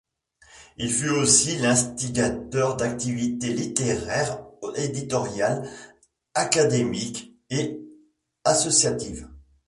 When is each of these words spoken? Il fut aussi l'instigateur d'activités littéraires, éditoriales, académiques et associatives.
Il 0.77 0.89
fut 0.91 1.11
aussi 1.11 1.57
l'instigateur 1.57 2.75
d'activités 2.75 3.53
littéraires, 3.53 4.43
éditoriales, 4.75 5.69
académiques 6.33 7.35
et 7.51 7.79
associatives. 8.43 9.29